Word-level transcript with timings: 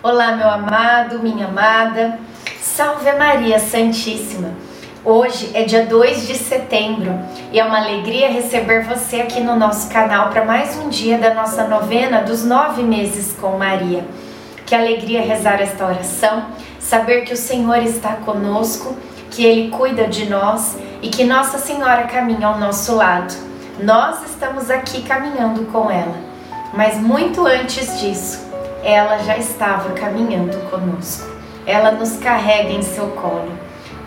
Olá, 0.00 0.36
meu 0.36 0.48
amado, 0.48 1.18
minha 1.18 1.48
amada. 1.48 2.20
Salve 2.60 3.10
Maria 3.14 3.58
Santíssima. 3.58 4.54
Hoje 5.04 5.50
é 5.54 5.64
dia 5.64 5.86
2 5.86 6.24
de 6.24 6.36
setembro 6.36 7.18
e 7.50 7.58
é 7.58 7.64
uma 7.64 7.78
alegria 7.78 8.30
receber 8.30 8.84
você 8.84 9.22
aqui 9.22 9.40
no 9.40 9.56
nosso 9.56 9.90
canal 9.90 10.30
para 10.30 10.44
mais 10.44 10.76
um 10.76 10.88
dia 10.88 11.18
da 11.18 11.34
nossa 11.34 11.66
novena 11.66 12.20
dos 12.20 12.44
nove 12.44 12.84
meses 12.84 13.34
com 13.40 13.58
Maria. 13.58 14.04
Que 14.64 14.72
alegria 14.72 15.20
rezar 15.20 15.60
esta 15.60 15.84
oração, 15.84 16.46
saber 16.78 17.22
que 17.22 17.34
o 17.34 17.36
Senhor 17.36 17.78
está 17.78 18.12
conosco, 18.12 18.96
que 19.32 19.44
Ele 19.44 19.68
cuida 19.68 20.06
de 20.06 20.30
nós 20.30 20.78
e 21.02 21.08
que 21.08 21.24
Nossa 21.24 21.58
Senhora 21.58 22.04
caminha 22.04 22.46
ao 22.46 22.60
nosso 22.60 22.94
lado. 22.94 23.34
Nós 23.82 24.22
estamos 24.30 24.70
aqui 24.70 25.02
caminhando 25.02 25.64
com 25.72 25.90
ela, 25.90 26.14
mas 26.72 26.96
muito 26.98 27.44
antes 27.44 27.98
disso, 27.98 28.47
ela 28.82 29.18
já 29.18 29.36
estava 29.36 29.92
caminhando 29.92 30.56
conosco. 30.70 31.28
Ela 31.66 31.92
nos 31.92 32.16
carrega 32.16 32.70
em 32.70 32.82
seu 32.82 33.08
colo. 33.08 33.52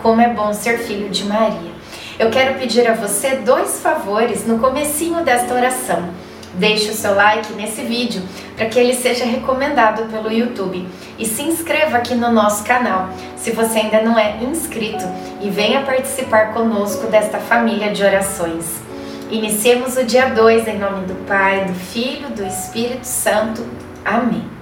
Como 0.02 0.20
é 0.20 0.28
bom 0.28 0.52
ser 0.52 0.78
filho 0.78 1.08
de 1.08 1.24
Maria. 1.24 1.72
Eu 2.18 2.30
quero 2.30 2.58
pedir 2.58 2.88
a 2.88 2.94
você 2.94 3.36
dois 3.36 3.80
favores 3.80 4.46
no 4.46 4.58
comecinho 4.58 5.24
desta 5.24 5.54
oração. 5.54 6.10
Deixe 6.54 6.90
o 6.90 6.94
seu 6.94 7.14
like 7.14 7.52
nesse 7.54 7.82
vídeo 7.82 8.22
para 8.56 8.66
que 8.66 8.78
ele 8.78 8.94
seja 8.94 9.24
recomendado 9.24 10.10
pelo 10.10 10.30
YouTube 10.30 10.86
e 11.18 11.24
se 11.24 11.42
inscreva 11.42 11.96
aqui 11.96 12.14
no 12.14 12.30
nosso 12.30 12.62
canal 12.64 13.08
se 13.36 13.52
você 13.52 13.78
ainda 13.78 14.02
não 14.02 14.18
é 14.18 14.36
inscrito 14.42 15.04
e 15.40 15.48
venha 15.48 15.82
participar 15.82 16.52
conosco 16.52 17.06
desta 17.06 17.38
família 17.38 17.90
de 17.90 18.04
orações. 18.04 18.82
Iniciemos 19.30 19.96
o 19.96 20.04
dia 20.04 20.26
2 20.26 20.68
em 20.68 20.78
nome 20.78 21.06
do 21.06 21.14
Pai, 21.26 21.64
do 21.64 21.74
Filho, 21.74 22.28
do 22.28 22.44
Espírito 22.44 23.06
Santo. 23.06 23.66
Amém. 24.04 24.61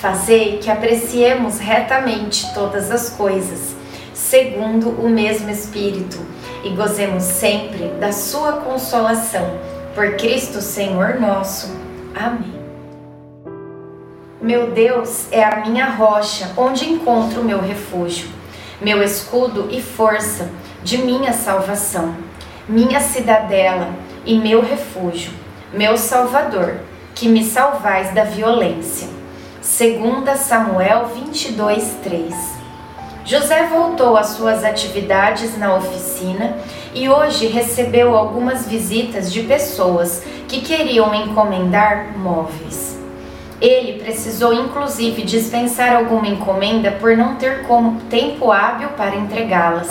Fazei 0.00 0.58
que 0.58 0.70
apreciemos 0.70 1.58
retamente 1.58 2.54
todas 2.54 2.88
as 2.88 3.10
coisas, 3.10 3.74
segundo 4.14 4.90
o 4.90 5.08
mesmo 5.08 5.50
Espírito, 5.50 6.24
e 6.62 6.68
gozemos 6.70 7.24
sempre 7.24 7.88
da 7.98 8.12
Sua 8.12 8.52
consolação. 8.52 9.58
Por 9.96 10.14
Cristo 10.14 10.60
Senhor 10.60 11.18
nosso. 11.18 11.76
Amém. 12.14 12.54
Meu 14.40 14.70
Deus 14.70 15.26
é 15.32 15.42
a 15.42 15.64
minha 15.66 15.86
rocha, 15.86 16.52
onde 16.56 16.88
encontro 16.88 17.42
meu 17.42 17.60
refúgio, 17.60 18.28
meu 18.80 19.02
escudo 19.02 19.66
e 19.68 19.82
força 19.82 20.48
de 20.80 20.98
minha 20.98 21.32
salvação, 21.32 22.14
minha 22.68 23.00
cidadela 23.00 23.88
e 24.24 24.38
meu 24.38 24.60
refúgio, 24.60 25.32
meu 25.72 25.96
Salvador, 25.96 26.76
que 27.16 27.28
me 27.28 27.42
salvais 27.42 28.14
da 28.14 28.22
violência. 28.22 29.17
2 29.68 30.40
Samuel 30.40 31.10
22, 31.14 31.96
3. 32.02 32.34
José 33.22 33.66
voltou 33.66 34.16
às 34.16 34.28
suas 34.28 34.64
atividades 34.64 35.58
na 35.58 35.74
oficina 35.74 36.56
e 36.94 37.06
hoje 37.06 37.48
recebeu 37.48 38.16
algumas 38.16 38.66
visitas 38.66 39.30
de 39.30 39.42
pessoas 39.42 40.22
que 40.48 40.62
queriam 40.62 41.14
encomendar 41.14 42.16
móveis. 42.16 42.98
Ele 43.60 44.00
precisou 44.00 44.54
inclusive 44.54 45.22
dispensar 45.22 45.94
alguma 45.94 46.26
encomenda 46.26 46.92
por 46.92 47.14
não 47.14 47.36
ter 47.36 47.66
tempo 48.08 48.50
hábil 48.50 48.88
para 48.96 49.16
entregá-las. 49.16 49.90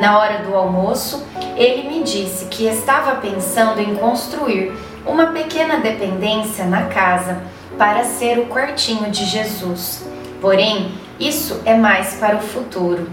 Na 0.00 0.18
hora 0.18 0.38
do 0.42 0.54
almoço, 0.54 1.24
ele 1.56 1.88
me 1.88 2.02
disse 2.02 2.46
que 2.46 2.66
estava 2.66 3.14
pensando 3.20 3.80
em 3.80 3.94
construir 3.94 4.72
uma 5.06 5.26
pequena 5.26 5.78
dependência 5.78 6.64
na 6.64 6.86
casa 6.86 7.42
para 7.78 8.04
ser 8.04 8.38
o 8.38 8.46
quartinho 8.46 9.10
de 9.10 9.24
Jesus. 9.24 10.04
Porém, 10.40 10.92
isso 11.18 11.60
é 11.64 11.74
mais 11.74 12.14
para 12.14 12.36
o 12.36 12.42
futuro. 12.42 13.08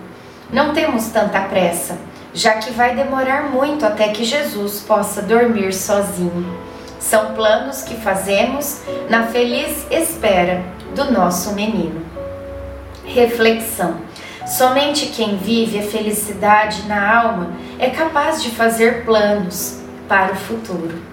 Não 0.51 0.73
temos 0.73 1.07
tanta 1.07 1.39
pressa, 1.41 1.97
já 2.33 2.53
que 2.55 2.71
vai 2.71 2.95
demorar 2.95 3.49
muito 3.49 3.85
até 3.85 4.09
que 4.09 4.23
Jesus 4.23 4.81
possa 4.81 5.21
dormir 5.21 5.73
sozinho. 5.73 6.57
São 6.99 7.33
planos 7.33 7.83
que 7.83 7.95
fazemos 7.95 8.81
na 9.09 9.27
feliz 9.27 9.85
espera 9.91 10.63
do 10.95 11.11
nosso 11.11 11.53
menino. 11.53 12.05
Reflexão: 13.05 13.97
somente 14.47 15.07
quem 15.07 15.37
vive 15.37 15.79
a 15.79 15.83
felicidade 15.83 16.87
na 16.87 17.21
alma 17.21 17.51
é 17.77 17.89
capaz 17.89 18.41
de 18.41 18.51
fazer 18.51 19.03
planos 19.03 19.81
para 20.07 20.33
o 20.33 20.35
futuro. 20.35 21.12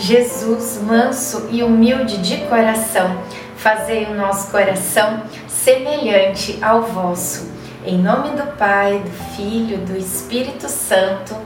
Jesus, 0.00 0.80
manso 0.82 1.46
e 1.50 1.62
humilde 1.62 2.16
de 2.18 2.38
coração, 2.46 3.22
fazei 3.54 4.06
o 4.06 4.14
nosso 4.14 4.50
coração 4.50 5.22
semelhante 5.46 6.58
ao 6.62 6.82
vosso. 6.82 7.50
Em 7.84 7.98
nome 7.98 8.30
do 8.30 8.56
Pai, 8.56 8.98
do 8.98 9.10
Filho, 9.36 9.76
do 9.84 9.94
Espírito 9.94 10.70
Santo. 10.70 11.36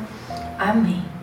Amém. 0.57 1.14